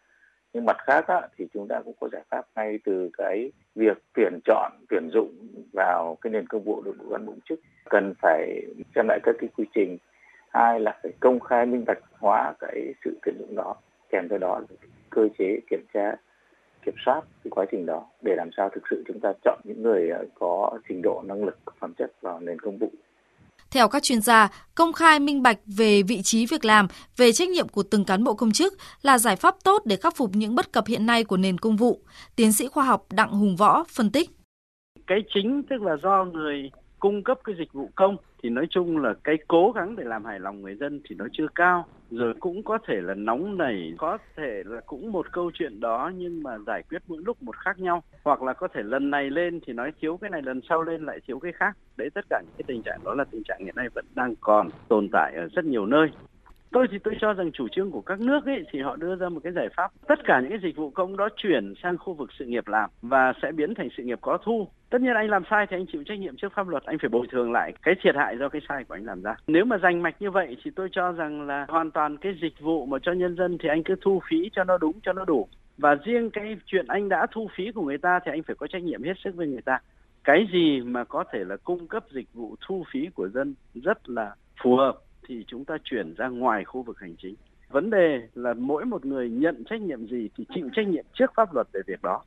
nhưng 0.56 0.66
mặt 0.66 0.78
khác 0.80 1.08
á, 1.08 1.22
thì 1.38 1.48
chúng 1.54 1.68
ta 1.68 1.82
cũng 1.86 1.94
có 2.00 2.10
giải 2.12 2.22
pháp 2.30 2.46
ngay 2.56 2.80
từ 2.84 3.10
cái 3.18 3.52
việc 3.76 3.98
tuyển 4.14 4.40
chọn 4.46 4.72
tuyển 4.90 5.10
dụng 5.14 5.48
vào 5.74 6.18
cái 6.22 6.32
nền 6.32 6.48
công 6.48 6.64
vụ 6.64 6.82
đội 6.82 6.94
ngũ 6.98 7.10
cán 7.12 7.26
bộ 7.26 7.32
công 7.32 7.42
chức. 7.50 7.60
Cần 7.90 8.14
phải 8.22 8.62
xem 8.96 9.08
lại 9.08 9.20
các 9.24 9.36
cái 9.40 9.50
quy 9.58 9.66
trình 9.76 9.98
hai 10.50 10.80
là 10.80 11.00
phải 11.04 11.12
công 11.20 11.40
khai 11.40 11.66
minh 11.66 11.86
bạch 11.88 12.00
hóa 12.20 12.54
cái 12.60 12.94
sự 13.06 13.18
tuyển 13.26 13.36
dụng 13.40 13.56
đó 13.56 13.76
kèm 14.10 14.30
theo 14.30 14.40
đó 14.40 14.60
là 14.60 14.66
cơ 15.10 15.28
chế 15.38 15.60
kiểm 15.70 15.86
tra 15.94 16.16
kiểm 16.86 16.96
soát 17.06 17.22
cái 17.44 17.52
quá 17.52 17.66
trình 17.72 17.86
đó 17.86 18.06
để 18.22 18.36
làm 18.36 18.50
sao 18.58 18.70
thực 18.76 18.84
sự 18.90 19.04
chúng 19.08 19.20
ta 19.20 19.34
chọn 19.44 19.60
những 19.64 19.84
người 19.84 20.10
có 20.40 20.80
trình 20.90 21.02
độ 21.02 21.24
năng 21.26 21.46
lực 21.46 21.58
phẩm 21.80 21.94
chất 21.98 22.12
vào 22.22 22.40
nền 22.40 22.60
công 22.60 22.78
vụ 22.78 22.92
theo 23.76 23.88
các 23.88 24.04
chuyên 24.04 24.22
gia, 24.22 24.50
công 24.76 24.94
khai 24.94 25.20
minh 25.20 25.44
bạch 25.44 25.58
về 25.78 26.02
vị 26.08 26.22
trí 26.24 26.46
việc 26.46 26.66
làm, 26.66 26.88
về 27.18 27.32
trách 27.32 27.50
nhiệm 27.50 27.68
của 27.68 27.84
từng 27.84 28.06
cán 28.06 28.24
bộ 28.24 28.34
công 28.34 28.52
chức 28.52 28.74
là 29.02 29.18
giải 29.18 29.36
pháp 29.36 29.56
tốt 29.64 29.82
để 29.86 29.96
khắc 29.96 30.16
phục 30.16 30.30
những 30.34 30.56
bất 30.56 30.72
cập 30.72 30.88
hiện 30.88 31.06
nay 31.06 31.24
của 31.24 31.38
nền 31.38 31.58
công 31.58 31.76
vụ. 31.76 32.00
Tiến 32.36 32.52
sĩ 32.52 32.68
khoa 32.68 32.84
học 32.84 33.06
Đặng 33.14 33.32
Hùng 33.32 33.56
Võ 33.56 33.84
phân 33.96 34.12
tích. 34.12 34.30
Cái 35.08 35.20
chính 35.34 35.64
tức 35.70 35.82
là 35.82 35.98
do 36.04 36.26
người 36.34 36.72
cung 37.00 37.24
cấp 37.24 37.40
cái 37.44 37.56
dịch 37.60 37.74
vụ 37.74 37.90
công 37.96 38.18
thì 38.46 38.50
nói 38.50 38.68
chung 38.70 38.98
là 38.98 39.14
cái 39.24 39.38
cố 39.48 39.72
gắng 39.76 39.96
để 39.96 40.04
làm 40.04 40.26
hài 40.26 40.40
lòng 40.40 40.62
người 40.62 40.76
dân 40.76 41.02
thì 41.10 41.16
nó 41.16 41.26
chưa 41.32 41.48
cao. 41.56 41.86
Rồi 42.12 42.34
cũng 42.40 42.64
có 42.64 42.78
thể 42.88 43.02
là 43.02 43.14
nóng 43.14 43.58
nảy, 43.58 43.94
có 43.98 44.18
thể 44.36 44.64
là 44.66 44.82
cũng 44.86 45.12
một 45.12 45.32
câu 45.32 45.52
chuyện 45.54 45.80
đó 45.80 46.12
nhưng 46.16 46.44
mà 46.44 46.58
giải 46.68 46.84
quyết 46.90 47.02
mỗi 47.08 47.22
lúc 47.26 47.44
một 47.44 47.56
khác 47.58 47.80
nhau. 47.80 48.04
Hoặc 48.24 48.44
là 48.44 48.54
có 48.54 48.68
thể 48.68 48.84
lần 48.84 49.10
này 49.10 49.30
lên 49.30 49.60
thì 49.66 49.74
nói 49.74 49.92
thiếu 50.02 50.18
cái 50.22 50.30
này, 50.30 50.42
lần 50.42 50.62
sau 50.70 50.84
lên 50.84 51.06
lại 51.06 51.20
thiếu 51.28 51.40
cái 51.40 51.52
khác. 51.52 51.78
Đấy, 51.98 52.10
tất 52.14 52.26
cả 52.30 52.42
những 52.42 52.56
cái 52.58 52.64
tình 52.68 52.82
trạng 52.82 53.00
đó 53.04 53.14
là 53.14 53.24
tình 53.32 53.44
trạng 53.44 53.60
hiện 53.66 53.76
nay 53.76 53.88
vẫn 53.96 54.06
đang 54.16 54.36
còn 54.40 54.70
tồn 54.88 55.10
tại 55.12 55.34
ở 55.36 55.48
rất 55.56 55.66
nhiều 55.66 55.86
nơi 55.86 56.08
tôi 56.72 56.88
thì 56.92 56.98
tôi 57.04 57.14
cho 57.22 57.34
rằng 57.34 57.52
chủ 57.52 57.68
trương 57.68 57.92
của 57.92 58.02
các 58.02 58.20
nước 58.20 58.46
ấy 58.46 58.64
thì 58.72 58.82
họ 58.82 58.96
đưa 58.96 59.16
ra 59.16 59.30
một 59.30 59.40
cái 59.44 59.54
giải 59.54 59.70
pháp. 59.78 59.92
Tất 60.08 60.20
cả 60.24 60.40
những 60.40 60.50
cái 60.50 60.60
dịch 60.64 60.76
vụ 60.76 60.90
công 60.90 61.18
đó 61.18 61.30
chuyển 61.38 61.74
sang 61.84 61.98
khu 61.98 62.14
vực 62.14 62.30
sự 62.40 62.46
nghiệp 62.46 62.68
làm 62.68 62.90
và 63.02 63.34
sẽ 63.42 63.52
biến 63.52 63.74
thành 63.76 63.90
sự 63.98 64.04
nghiệp 64.04 64.20
có 64.22 64.38
thu. 64.44 64.68
Tất 64.90 65.02
nhiên 65.02 65.14
anh 65.16 65.30
làm 65.30 65.44
sai 65.50 65.68
thì 65.70 65.78
anh 65.78 65.86
chịu 65.92 66.04
trách 66.04 66.20
nhiệm 66.20 66.36
trước 66.36 66.54
pháp 66.56 66.68
luật, 66.68 66.84
anh 66.84 66.98
phải 67.02 67.10
bồi 67.10 67.28
thường 67.32 67.52
lại 67.52 67.74
cái 67.82 67.96
thiệt 68.02 68.16
hại 68.16 68.38
do 68.38 68.50
cái 68.50 68.62
sai 68.70 68.84
của 68.84 68.94
anh 68.94 69.06
làm 69.06 69.22
ra. 69.22 69.36
Nếu 69.48 69.66
mà 69.66 69.78
giành 69.78 70.02
mạch 70.02 70.16
như 70.20 70.32
vậy 70.32 70.58
thì 70.64 70.72
tôi 70.76 70.90
cho 70.92 71.12
rằng 71.12 71.48
là 71.48 71.66
hoàn 71.70 71.92
toàn 71.92 72.18
cái 72.18 72.36
dịch 72.42 72.60
vụ 72.60 72.86
mà 72.86 72.98
cho 73.02 73.12
nhân 73.12 73.36
dân 73.36 73.58
thì 73.58 73.70
anh 73.70 73.84
cứ 73.84 73.96
thu 74.02 74.22
phí 74.30 74.50
cho 74.56 74.64
nó 74.64 74.78
đúng, 74.78 75.00
cho 75.04 75.14
nó 75.14 75.26
đủ. 75.26 75.48
Và 75.78 75.96
riêng 75.96 76.30
cái 76.30 76.58
chuyện 76.66 76.86
anh 76.88 77.10
đã 77.10 77.28
thu 77.32 77.50
phí 77.58 77.72
của 77.72 77.82
người 77.82 77.98
ta 77.98 78.20
thì 78.26 78.32
anh 78.32 78.44
phải 78.44 78.56
có 78.56 78.68
trách 78.68 78.84
nhiệm 78.84 79.04
hết 79.04 79.14
sức 79.24 79.36
với 79.36 79.48
người 79.48 79.62
ta. 79.62 79.80
Cái 80.24 80.48
gì 80.54 80.82
mà 80.82 81.04
có 81.04 81.24
thể 81.34 81.44
là 81.44 81.58
cung 81.64 81.88
cấp 81.88 82.04
dịch 82.12 82.34
vụ 82.34 82.56
thu 82.68 82.84
phí 82.94 83.10
của 83.16 83.30
dân 83.30 83.56
rất 83.74 84.10
là 84.10 84.36
phù 84.64 84.76
hợp 84.76 84.98
thì 85.28 85.44
chúng 85.48 85.66
ta 85.66 85.78
chuyển 85.84 86.14
ra 86.18 86.28
ngoài 86.28 86.64
khu 86.66 86.84
vực 86.84 87.00
hành 87.00 87.16
chính. 87.22 87.36
Vấn 87.70 87.90
đề 87.90 88.28
là 88.34 88.54
mỗi 88.54 88.86
một 88.86 89.06
người 89.06 89.30
nhận 89.30 89.64
trách 89.70 89.82
nhiệm 89.82 90.08
gì 90.08 90.30
thì 90.38 90.46
chịu 90.56 90.70
trách 90.76 90.88
nhiệm 90.88 91.06
trước 91.14 91.32
pháp 91.36 91.54
luật 91.54 91.68
về 91.74 91.82
việc 91.88 92.02
đó. 92.04 92.22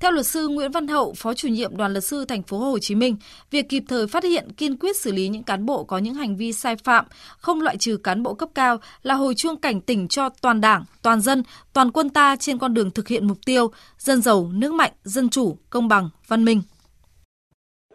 Theo 0.00 0.10
luật 0.10 0.26
sư 0.26 0.48
Nguyễn 0.48 0.70
Văn 0.70 0.88
Hậu, 0.88 1.14
Phó 1.16 1.34
chủ 1.34 1.48
nhiệm 1.48 1.76
đoàn 1.76 1.92
luật 1.92 2.04
sư 2.04 2.24
thành 2.24 2.42
phố 2.42 2.58
Hồ 2.58 2.78
Chí 2.78 2.94
Minh, 2.94 3.16
việc 3.50 3.68
kịp 3.68 3.82
thời 3.88 4.06
phát 4.06 4.24
hiện, 4.24 4.52
kiên 4.52 4.76
quyết 4.76 4.96
xử 4.96 5.12
lý 5.12 5.28
những 5.28 5.42
cán 5.42 5.66
bộ 5.66 5.84
có 5.84 5.98
những 5.98 6.14
hành 6.14 6.36
vi 6.36 6.52
sai 6.52 6.76
phạm, 6.76 7.04
không 7.38 7.60
loại 7.60 7.76
trừ 7.76 7.96
cán 7.96 8.22
bộ 8.22 8.34
cấp 8.34 8.48
cao 8.54 8.78
là 9.02 9.14
hồi 9.14 9.34
chuông 9.34 9.60
cảnh 9.60 9.80
tỉnh 9.80 10.08
cho 10.08 10.28
toàn 10.28 10.60
Đảng, 10.60 10.84
toàn 11.02 11.20
dân, 11.20 11.42
toàn 11.72 11.90
quân 11.90 12.10
ta 12.10 12.36
trên 12.36 12.58
con 12.58 12.74
đường 12.74 12.90
thực 12.90 13.08
hiện 13.08 13.26
mục 13.26 13.38
tiêu 13.46 13.70
dân 13.98 14.22
giàu, 14.22 14.50
nước 14.52 14.72
mạnh, 14.72 14.92
dân 15.02 15.28
chủ, 15.28 15.56
công 15.70 15.88
bằng, 15.88 16.10
văn 16.26 16.44
minh. 16.44 16.62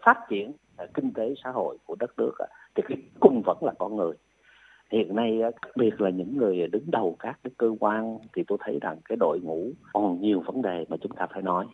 Phát 0.05 0.17
triển 0.29 0.51
À, 0.81 0.87
kinh 0.93 1.13
tế 1.13 1.33
xã 1.43 1.51
hội 1.51 1.77
của 1.85 1.95
đất 1.99 2.11
nước 2.17 2.31
thì 2.75 2.83
cái 2.87 2.97
cung 3.19 3.41
vẫn 3.45 3.57
là 3.61 3.73
con 3.79 3.95
người. 3.95 4.13
Hiện 4.91 5.15
nay 5.15 5.39
đặc 5.41 5.71
biệt 5.75 6.01
là 6.01 6.09
những 6.09 6.37
người 6.37 6.67
đứng 6.67 6.91
đầu 6.91 7.15
các 7.19 7.39
cái 7.43 7.51
cơ 7.57 7.71
quan 7.79 8.17
thì 8.33 8.43
tôi 8.47 8.57
thấy 8.61 8.79
rằng 8.81 8.97
cái 9.05 9.15
đội 9.19 9.39
ngũ 9.43 9.71
còn 9.93 10.21
nhiều 10.21 10.43
vấn 10.45 10.61
đề 10.61 10.85
mà 10.89 10.97
chúng 11.01 11.11
ta 11.11 11.27
phải 11.33 11.41
nói. 11.41 11.65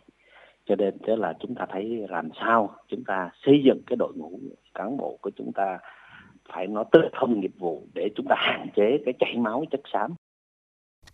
Cho 0.66 0.76
nên 0.76 0.98
thế 1.06 1.16
là 1.16 1.34
chúng 1.40 1.54
ta 1.54 1.66
thấy 1.70 2.06
làm 2.08 2.28
sao 2.40 2.70
chúng 2.88 3.04
ta 3.04 3.30
xây 3.42 3.62
dựng 3.64 3.80
cái 3.86 3.96
đội 3.96 4.12
ngũ 4.16 4.38
cán 4.74 4.96
bộ 4.96 5.18
của 5.20 5.30
chúng 5.36 5.52
ta 5.52 5.78
phải 6.52 6.66
nó 6.66 6.84
tư 6.84 7.00
thông 7.12 7.40
nghiệp 7.40 7.52
vụ 7.58 7.82
để 7.94 8.08
chúng 8.16 8.26
ta 8.28 8.36
hạn 8.38 8.68
chế 8.76 8.98
cái 9.04 9.14
chảy 9.18 9.34
máu 9.36 9.64
chất 9.70 9.80
xám. 9.92 10.14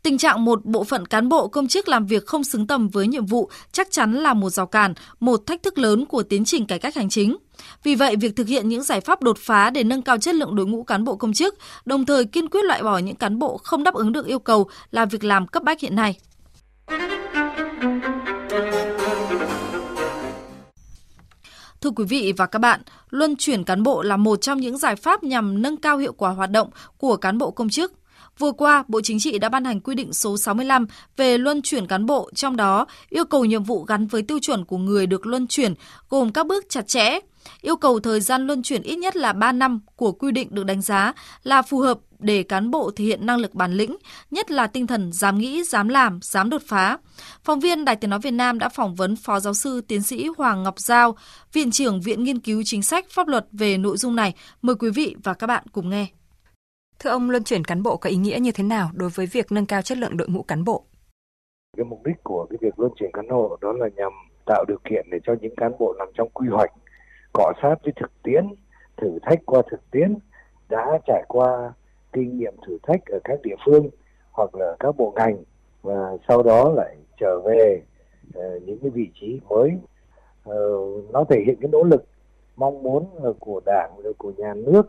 Tình 0.05 0.19
trạng 0.19 0.45
một 0.45 0.65
bộ 0.65 0.85
phận 0.85 1.07
cán 1.07 1.29
bộ 1.29 1.49
công 1.49 1.69
chức 1.69 1.89
làm 1.89 2.07
việc 2.07 2.27
không 2.27 2.45
xứng 2.45 2.67
tầm 2.67 2.89
với 2.89 3.07
nhiệm 3.07 3.27
vụ 3.27 3.51
chắc 3.73 3.91
chắn 3.91 4.13
là 4.13 4.35
một 4.35 4.51
rào 4.51 4.67
cản, 4.67 4.95
một 5.21 5.47
thách 5.47 5.63
thức 5.63 5.79
lớn 5.79 6.07
của 6.07 6.23
tiến 6.23 6.45
trình 6.45 6.67
cải 6.67 6.79
cách 6.79 6.95
hành 6.95 7.09
chính. 7.09 7.37
Vì 7.83 7.95
vậy, 7.95 8.17
việc 8.17 8.37
thực 8.37 8.49
hiện 8.49 8.69
những 8.69 8.83
giải 8.83 9.01
pháp 9.01 9.23
đột 9.23 9.39
phá 9.39 9.71
để 9.71 9.85
nâng 9.85 10.03
cao 10.03 10.19
chất 10.19 10.35
lượng 10.35 10.55
đội 10.55 10.67
ngũ 10.67 10.83
cán 10.83 11.05
bộ 11.05 11.17
công 11.17 11.33
chức, 11.33 11.55
đồng 11.85 12.07
thời 12.07 12.25
kiên 12.25 12.49
quyết 12.49 12.65
loại 12.65 12.83
bỏ 12.83 12.99
những 12.99 13.17
cán 13.17 13.39
bộ 13.39 13.57
không 13.57 13.85
đáp 13.85 13.95
ứng 13.95 14.13
được 14.13 14.27
yêu 14.27 14.39
cầu 14.39 14.69
là 14.91 15.05
việc 15.05 15.25
làm 15.25 15.47
cấp 15.47 15.63
bách 15.63 15.81
hiện 15.81 15.97
nay. 15.97 16.19
Thưa 21.81 21.91
quý 21.91 22.05
vị 22.05 22.33
và 22.37 22.47
các 22.47 22.59
bạn, 22.59 22.81
luân 23.11 23.37
chuyển 23.37 23.65
cán 23.65 23.83
bộ 23.83 24.03
là 24.03 24.17
một 24.17 24.37
trong 24.37 24.61
những 24.61 24.79
giải 24.79 24.97
pháp 24.97 25.23
nhằm 25.23 25.63
nâng 25.63 25.77
cao 25.77 25.99
hiệu 25.99 26.13
quả 26.13 26.31
hoạt 26.31 26.51
động 26.51 26.71
của 26.99 27.17
cán 27.17 27.39
bộ 27.39 27.51
công 27.51 27.69
chức. 27.69 27.93
Vừa 28.39 28.53
qua, 28.53 28.85
Bộ 28.89 29.01
Chính 29.01 29.21
trị 29.21 29.39
đã 29.39 29.49
ban 29.49 29.65
hành 29.65 29.81
quy 29.81 29.95
định 29.95 30.13
số 30.13 30.37
65 30.37 30.87
về 31.17 31.39
luân 31.39 31.63
chuyển 31.63 31.87
cán 31.87 32.07
bộ, 32.07 32.31
trong 32.35 32.57
đó 32.57 32.87
yêu 33.09 33.25
cầu 33.25 33.45
nhiệm 33.45 33.63
vụ 33.63 33.83
gắn 33.83 34.07
với 34.07 34.23
tiêu 34.23 34.39
chuẩn 34.43 34.65
của 34.65 34.79
người 34.79 35.07
được 35.07 35.27
luân 35.27 35.47
chuyển 35.47 35.75
gồm 36.11 36.33
các 36.33 36.47
bước 36.47 36.65
chặt 36.69 36.89
chẽ, 36.89 37.21
yêu 37.61 37.77
cầu 37.77 38.01
thời 38.01 38.21
gian 38.21 38.47
luân 38.47 38.63
chuyển 38.63 38.83
ít 38.83 38.97
nhất 38.97 39.17
là 39.17 39.33
3 39.33 39.53
năm 39.53 39.81
của 39.97 40.13
quy 40.13 40.33
định 40.33 40.49
được 40.51 40.65
đánh 40.65 40.83
giá 40.83 41.13
là 41.43 41.63
phù 41.63 41.79
hợp 41.79 41.99
để 42.19 42.43
cán 42.43 42.71
bộ 42.71 42.91
thể 42.97 43.05
hiện 43.05 43.27
năng 43.27 43.39
lực 43.39 43.55
bản 43.55 43.73
lĩnh, 43.73 43.97
nhất 44.31 44.51
là 44.51 44.67
tinh 44.67 44.87
thần 44.87 45.13
dám 45.13 45.39
nghĩ, 45.39 45.65
dám 45.65 45.89
làm, 45.89 46.19
dám 46.23 46.51
đột 46.51 46.63
phá. 46.67 46.99
Phóng 47.45 47.61
viên 47.61 47.85
Đài 47.85 47.97
Tiếng 47.97 48.11
Nói 48.11 48.21
Việt 48.21 48.31
Nam 48.31 48.59
đã 48.59 48.69
phỏng 48.69 48.95
vấn 48.95 49.17
Phó 49.17 49.41
Giáo 49.41 49.55
sư 49.55 49.81
Tiến 49.81 50.03
sĩ 50.03 50.27
Hoàng 50.39 50.63
Ngọc 50.63 50.81
Giao, 50.81 51.17
Viện 51.53 51.71
trưởng 51.71 52.01
Viện 52.01 52.25
Nghiên 52.25 52.41
cứu 52.41 52.63
Chính 52.65 52.83
sách 52.83 53.07
Pháp 53.11 53.29
luật 53.29 53.47
về 53.53 53.79
nội 53.79 53.97
dung 53.97 54.17
này. 54.17 54.35
Mời 54.63 54.77
quý 54.77 54.91
vị 54.91 55.17
và 55.25 55.35
các 55.35 55.47
bạn 55.47 55.65
cùng 55.73 55.91
nghe. 55.91 56.07
Thưa 56.99 57.11
ông, 57.11 57.31
luân 57.31 57.45
chuyển 57.45 57.65
cán 57.65 57.83
bộ 57.83 57.97
có 57.97 58.11
ý 58.11 58.17
nghĩa 58.17 58.39
như 58.41 58.53
thế 58.55 58.65
nào 58.65 58.91
đối 58.95 59.09
với 59.09 59.27
việc 59.27 59.53
nâng 59.53 59.67
cao 59.67 59.83
chất 59.83 59.99
lượng 59.99 60.17
đội 60.17 60.29
ngũ 60.29 60.43
cán 60.43 60.65
bộ? 60.65 60.85
Cái 61.77 61.85
mục 61.85 62.01
đích 62.05 62.17
của 62.23 62.47
cái 62.51 62.59
việc 62.61 62.79
luân 62.79 62.93
chuyển 62.97 63.11
cán 63.13 63.29
bộ 63.29 63.59
đó 63.61 63.73
là 63.73 63.89
nhằm 63.97 64.13
tạo 64.47 64.65
điều 64.69 64.79
kiện 64.85 65.07
để 65.11 65.19
cho 65.25 65.35
những 65.41 65.57
cán 65.57 65.73
bộ 65.79 65.95
nằm 65.99 66.09
trong 66.15 66.29
quy 66.35 66.49
hoạch 66.49 66.71
cọ 67.33 67.53
sát 67.63 67.75
với 67.85 67.93
thực 68.01 68.23
tiễn, 68.23 68.47
thử 68.97 69.19
thách 69.23 69.39
qua 69.47 69.63
thực 69.71 69.91
tiễn, 69.91 70.15
đã 70.69 70.99
trải 71.07 71.23
qua 71.29 71.73
kinh 72.13 72.39
nghiệm 72.39 72.55
thử 72.67 72.79
thách 72.83 73.07
ở 73.07 73.19
các 73.25 73.43
địa 73.43 73.57
phương 73.67 73.91
hoặc 74.31 74.55
là 74.55 74.77
các 74.81 74.97
bộ 74.97 75.13
ngành 75.17 75.37
và 75.83 76.17
sau 76.29 76.43
đó 76.43 76.73
lại 76.77 76.97
trở 77.21 77.41
về 77.41 77.83
uh, 78.39 78.63
những 78.63 78.79
cái 78.83 78.91
vị 78.91 79.09
trí 79.21 79.41
mới 79.49 79.71
uh, 80.51 81.13
nó 81.13 81.25
thể 81.29 81.43
hiện 81.47 81.57
cái 81.61 81.71
nỗ 81.73 81.83
lực 81.83 82.05
mong 82.57 82.83
muốn 82.83 83.07
ờ, 83.23 83.33
của 83.39 83.61
đảng 83.67 83.91
của 84.19 84.33
nhà 84.37 84.55
nước 84.55 84.83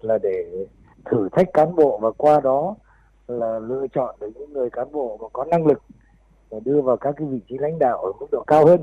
là 0.00 0.18
để 0.22 0.66
thử 1.04 1.28
thách 1.32 1.52
cán 1.52 1.76
bộ 1.76 1.98
và 1.98 2.10
qua 2.10 2.40
đó 2.40 2.74
là 3.28 3.58
lựa 3.58 3.86
chọn 3.92 4.16
được 4.20 4.30
những 4.34 4.52
người 4.52 4.70
cán 4.70 4.92
bộ 4.92 5.18
mà 5.22 5.28
có 5.32 5.44
năng 5.44 5.66
lực 5.66 5.82
và 6.50 6.58
đưa 6.64 6.80
vào 6.80 6.96
các 6.96 7.14
cái 7.16 7.26
vị 7.26 7.40
trí 7.48 7.58
lãnh 7.58 7.78
đạo 7.78 7.98
ở 7.98 8.12
mức 8.20 8.26
độ 8.32 8.44
cao 8.46 8.66
hơn. 8.66 8.80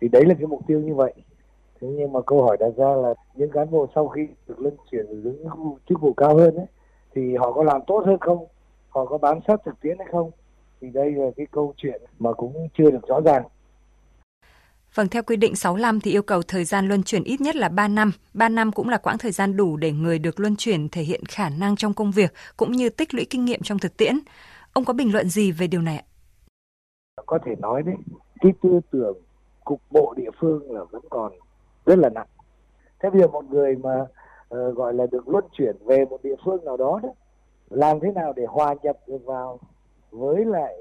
Thì 0.00 0.08
đấy 0.08 0.24
là 0.24 0.34
cái 0.38 0.46
mục 0.46 0.60
tiêu 0.66 0.80
như 0.80 0.94
vậy. 0.94 1.12
Thế 1.80 1.88
nhưng 1.88 2.12
mà 2.12 2.20
câu 2.26 2.42
hỏi 2.42 2.56
đặt 2.60 2.70
ra 2.76 2.94
là 2.94 3.14
những 3.34 3.50
cán 3.50 3.70
bộ 3.70 3.86
sau 3.94 4.08
khi 4.08 4.28
được 4.48 4.60
luân 4.60 4.76
chuyển 4.90 5.06
đến 5.24 5.36
những 5.38 5.76
chức 5.88 6.00
vụ 6.00 6.12
cao 6.12 6.36
hơn 6.36 6.56
ấy, 6.56 6.66
thì 7.14 7.36
họ 7.36 7.52
có 7.52 7.62
làm 7.62 7.80
tốt 7.86 8.02
hơn 8.06 8.18
không? 8.20 8.46
Họ 8.88 9.04
có 9.04 9.18
bám 9.18 9.38
sát 9.46 9.60
thực 9.64 9.80
tiễn 9.80 9.98
hay 9.98 10.08
không? 10.12 10.30
Thì 10.80 10.88
đây 10.88 11.12
là 11.12 11.30
cái 11.36 11.46
câu 11.50 11.72
chuyện 11.76 12.02
mà 12.18 12.32
cũng 12.32 12.68
chưa 12.78 12.90
được 12.90 13.06
rõ 13.08 13.20
ràng. 13.20 13.44
Vâng, 14.94 15.08
theo 15.08 15.22
quy 15.22 15.36
định 15.36 15.56
65 15.56 16.00
thì 16.00 16.10
yêu 16.10 16.22
cầu 16.22 16.42
thời 16.48 16.64
gian 16.64 16.88
luân 16.88 17.02
chuyển 17.02 17.24
ít 17.24 17.40
nhất 17.40 17.56
là 17.56 17.68
3 17.68 17.88
năm. 17.88 18.12
3 18.34 18.48
năm 18.48 18.72
cũng 18.72 18.88
là 18.88 18.96
quãng 18.96 19.18
thời 19.18 19.32
gian 19.32 19.56
đủ 19.56 19.76
để 19.76 19.92
người 19.92 20.18
được 20.18 20.40
luân 20.40 20.56
chuyển 20.56 20.88
thể 20.88 21.02
hiện 21.02 21.24
khả 21.28 21.48
năng 21.48 21.76
trong 21.76 21.94
công 21.94 22.10
việc 22.10 22.32
cũng 22.56 22.72
như 22.72 22.88
tích 22.88 23.14
lũy 23.14 23.26
kinh 23.30 23.44
nghiệm 23.44 23.60
trong 23.62 23.78
thực 23.78 23.96
tiễn. 23.96 24.18
Ông 24.72 24.84
có 24.84 24.92
bình 24.92 25.12
luận 25.12 25.28
gì 25.28 25.52
về 25.52 25.66
điều 25.66 25.80
này 25.80 25.96
ạ? 25.96 26.04
Có 27.26 27.38
thể 27.44 27.54
nói 27.58 27.82
đấy, 27.82 27.94
cái 28.40 28.52
tư 28.62 28.80
tưởng 28.90 29.16
cục 29.64 29.80
bộ 29.90 30.14
địa 30.16 30.30
phương 30.40 30.72
là 30.72 30.84
vẫn 30.84 31.02
còn 31.10 31.32
rất 31.86 31.98
là 31.98 32.08
nặng. 32.08 32.28
Thế 33.02 33.10
bây 33.10 33.20
giờ 33.20 33.28
một 33.28 33.44
người 33.50 33.76
mà 33.76 34.00
uh, 34.00 34.76
gọi 34.76 34.94
là 34.94 35.06
được 35.10 35.28
luân 35.28 35.44
chuyển 35.52 35.76
về 35.84 36.04
một 36.04 36.22
địa 36.22 36.36
phương 36.44 36.64
nào 36.64 36.76
đó 36.76 37.00
đó 37.02 37.08
làm 37.70 38.00
thế 38.00 38.12
nào 38.12 38.32
để 38.36 38.44
hòa 38.48 38.74
nhập 38.82 38.96
được 39.06 39.24
vào 39.24 39.60
với 40.10 40.44
lại 40.44 40.74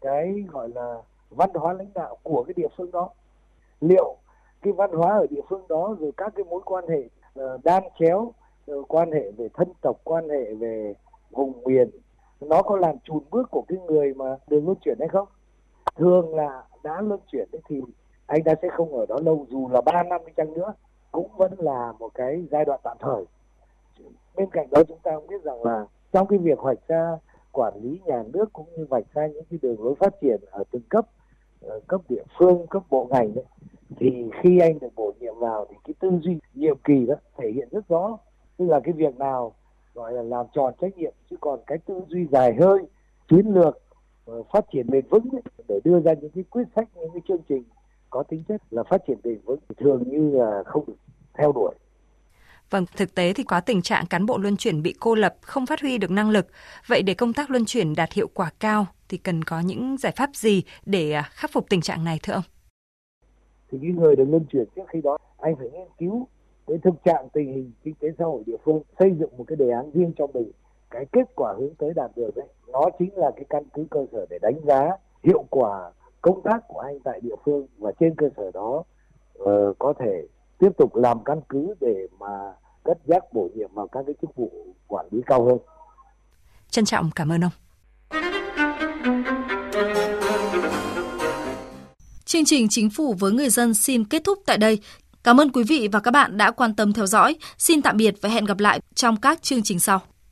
cái 0.00 0.44
gọi 0.52 0.68
là 0.74 0.94
văn 1.30 1.50
hóa 1.54 1.72
lãnh 1.72 1.92
đạo 1.94 2.18
của 2.22 2.44
cái 2.44 2.54
địa 2.56 2.68
phương 2.76 2.90
đó 2.90 3.10
liệu 3.82 4.16
cái 4.62 4.72
văn 4.72 4.90
hóa 4.92 5.18
ở 5.18 5.26
địa 5.30 5.40
phương 5.48 5.62
đó 5.68 5.96
rồi 6.00 6.12
các 6.16 6.32
cái 6.36 6.44
mối 6.44 6.60
quan 6.64 6.84
hệ 6.88 7.04
uh, 7.40 7.64
đan 7.64 7.82
chéo 7.98 8.32
uh, 8.72 8.88
quan 8.88 9.12
hệ 9.12 9.30
về 9.30 9.48
thân 9.54 9.68
tộc 9.80 9.96
quan 10.04 10.28
hệ 10.28 10.54
về 10.54 10.94
vùng 11.30 11.64
miền 11.64 11.90
nó 12.40 12.62
có 12.62 12.76
làm 12.76 12.96
chùn 13.04 13.22
bước 13.30 13.50
của 13.50 13.64
cái 13.68 13.78
người 13.78 14.14
mà 14.14 14.36
được 14.46 14.60
luân 14.64 14.76
chuyển 14.84 14.96
hay 14.98 15.08
không? 15.08 15.28
Thường 15.96 16.34
là 16.34 16.64
đã 16.82 17.00
luân 17.00 17.20
chuyển 17.32 17.48
thì 17.68 17.80
anh 18.26 18.42
ta 18.44 18.54
sẽ 18.62 18.68
không 18.68 18.92
ở 18.92 19.06
đó 19.06 19.16
lâu 19.22 19.46
dù 19.50 19.68
là 19.68 19.80
3 19.80 20.02
năm 20.02 20.20
đi 20.26 20.32
chăng 20.36 20.54
nữa 20.54 20.74
cũng 21.12 21.28
vẫn 21.36 21.52
là 21.58 21.92
một 21.98 22.08
cái 22.14 22.44
giai 22.50 22.64
đoạn 22.64 22.80
tạm 22.82 22.96
thời. 23.00 23.24
Bên 24.36 24.50
cạnh 24.50 24.68
đó 24.70 24.82
chúng 24.88 24.98
ta 25.02 25.16
cũng 25.16 25.26
biết 25.26 25.42
rằng 25.42 25.64
là 25.64 25.86
trong 26.12 26.26
cái 26.26 26.38
việc 26.38 26.58
hoạch 26.58 26.78
ra 26.88 27.18
quản 27.52 27.74
lý 27.82 28.00
nhà 28.04 28.22
nước 28.32 28.52
cũng 28.52 28.66
như 28.76 28.86
vạch 28.90 29.04
ra 29.14 29.26
những 29.26 29.44
cái 29.50 29.58
đường 29.62 29.84
lối 29.84 29.94
phát 29.94 30.20
triển 30.20 30.40
ở 30.50 30.64
từng 30.70 30.82
cấp 30.88 31.06
ờ, 31.60 31.80
cấp 31.86 32.00
địa 32.08 32.22
phương 32.38 32.66
cấp 32.66 32.82
bộ 32.90 33.08
ngành 33.10 33.34
đấy 33.34 33.44
thì 34.00 34.10
khi 34.42 34.58
anh 34.58 34.78
được 34.78 34.88
bổ 34.96 35.12
nhiệm 35.20 35.34
vào 35.38 35.66
thì 35.70 35.76
cái 35.84 35.94
tư 36.00 36.10
duy 36.22 36.36
nhiệm 36.54 36.76
kỳ 36.84 37.06
đó 37.08 37.14
thể 37.38 37.50
hiện 37.54 37.68
rất 37.70 37.88
rõ 37.88 38.18
tức 38.56 38.64
là 38.68 38.80
cái 38.84 38.92
việc 38.92 39.16
nào 39.16 39.54
gọi 39.94 40.12
là 40.12 40.22
làm 40.22 40.46
tròn 40.54 40.74
trách 40.80 40.96
nhiệm 40.96 41.12
chứ 41.30 41.36
còn 41.40 41.60
cái 41.66 41.78
tư 41.78 42.00
duy 42.08 42.26
dài 42.32 42.54
hơi 42.60 42.78
chiến 43.30 43.46
lược 43.46 43.78
ờ, 44.24 44.42
phát 44.52 44.64
triển 44.72 44.90
bền 44.90 45.04
vững 45.10 45.28
ấy, 45.32 45.42
để 45.68 45.80
đưa 45.84 46.00
ra 46.00 46.12
những 46.20 46.30
cái 46.34 46.44
quyết 46.50 46.64
sách 46.76 46.88
những 46.94 47.10
cái 47.12 47.22
chương 47.28 47.42
trình 47.48 47.64
có 48.10 48.22
tính 48.22 48.42
chất 48.48 48.62
là 48.70 48.82
phát 48.82 49.02
triển 49.06 49.18
bền 49.22 49.38
vững 49.44 49.60
thường 49.76 50.02
như 50.06 50.30
là 50.30 50.62
không 50.66 50.84
được 50.86 50.96
theo 51.38 51.52
đuổi 51.52 51.74
Vâng, 52.70 52.86
thực 52.96 53.14
tế 53.14 53.32
thì 53.32 53.42
có 53.42 53.60
tình 53.60 53.82
trạng 53.82 54.06
cán 54.06 54.26
bộ 54.26 54.38
luân 54.38 54.56
chuyển 54.56 54.82
bị 54.82 54.94
cô 55.00 55.14
lập, 55.14 55.34
không 55.40 55.66
phát 55.66 55.80
huy 55.80 55.98
được 55.98 56.10
năng 56.10 56.30
lực. 56.30 56.46
Vậy 56.86 57.02
để 57.02 57.14
công 57.14 57.32
tác 57.32 57.50
luân 57.50 57.64
chuyển 57.64 57.94
đạt 57.94 58.12
hiệu 58.12 58.28
quả 58.34 58.50
cao 58.58 58.86
thì 59.08 59.18
cần 59.18 59.44
có 59.44 59.60
những 59.60 59.96
giải 59.96 60.12
pháp 60.16 60.30
gì 60.34 60.62
để 60.86 61.12
à, 61.12 61.22
khắc 61.30 61.52
phục 61.52 61.66
tình 61.68 61.80
trạng 61.80 62.04
này 62.04 62.20
thưa 62.22 62.32
ông? 62.32 62.42
Thì 63.72 63.78
cái 63.82 63.90
người 63.90 64.16
được 64.16 64.24
luân 64.28 64.44
chuyển 64.52 64.64
trước 64.76 64.82
khi 64.88 65.00
đó 65.00 65.18
anh 65.38 65.56
phải 65.56 65.70
nghiên 65.70 65.88
cứu 65.98 66.26
cái 66.66 66.78
thực 66.78 66.94
trạng 67.04 67.28
tình 67.32 67.52
hình 67.52 67.72
kinh 67.82 67.94
tế 67.94 68.08
xã 68.18 68.24
hội 68.24 68.42
địa 68.46 68.56
phương 68.64 68.82
xây 68.98 69.10
dựng 69.18 69.36
một 69.36 69.44
cái 69.46 69.56
đề 69.56 69.70
án 69.70 69.90
riêng 69.94 70.12
cho 70.18 70.26
mình 70.26 70.50
cái 70.90 71.06
kết 71.12 71.34
quả 71.34 71.54
hướng 71.58 71.74
tới 71.74 71.92
đạt 71.96 72.10
được 72.16 72.36
đấy 72.36 72.46
nó 72.72 72.90
chính 72.98 73.16
là 73.16 73.30
cái 73.36 73.44
căn 73.50 73.64
cứ 73.74 73.86
cơ 73.90 74.06
sở 74.12 74.26
để 74.30 74.38
đánh 74.42 74.60
giá 74.64 74.96
hiệu 75.24 75.44
quả 75.50 75.90
công 76.20 76.42
tác 76.42 76.68
của 76.68 76.78
anh 76.78 77.00
tại 77.04 77.20
địa 77.20 77.34
phương 77.44 77.66
và 77.78 77.92
trên 78.00 78.14
cơ 78.14 78.28
sở 78.36 78.50
đó 78.54 78.82
uh, 79.42 79.78
có 79.78 79.92
thể 79.98 80.26
tiếp 80.58 80.70
tục 80.78 80.96
làm 80.96 81.24
căn 81.24 81.40
cứ 81.48 81.74
để 81.80 82.06
mà 82.18 82.54
cất 82.84 82.98
nhắc 83.08 83.24
bổ 83.32 83.48
nhiệm 83.54 83.74
vào 83.74 83.88
các 83.88 84.02
cái 84.06 84.14
chức 84.22 84.36
vụ 84.36 84.50
quản 84.88 85.06
lý 85.10 85.22
cao 85.26 85.44
hơn. 85.44 85.58
Trân 86.68 86.84
trọng 86.84 87.10
cảm 87.16 87.32
ơn 87.32 87.40
ông. 87.44 87.52
Chương 92.32 92.44
trình 92.44 92.68
Chính 92.68 92.90
phủ 92.90 93.14
với 93.18 93.32
người 93.32 93.50
dân 93.50 93.74
xin 93.74 94.04
kết 94.04 94.24
thúc 94.24 94.38
tại 94.46 94.58
đây. 94.58 94.78
Cảm 95.24 95.40
ơn 95.40 95.52
quý 95.52 95.64
vị 95.64 95.88
và 95.92 96.00
các 96.00 96.10
bạn 96.10 96.36
đã 96.36 96.50
quan 96.50 96.74
tâm 96.74 96.92
theo 96.92 97.06
dõi. 97.06 97.36
Xin 97.58 97.82
tạm 97.82 97.96
biệt 97.96 98.14
và 98.20 98.28
hẹn 98.28 98.44
gặp 98.44 98.60
lại 98.60 98.80
trong 98.94 99.16
các 99.16 99.42
chương 99.42 99.62
trình 99.62 99.78
sau. 99.78 100.02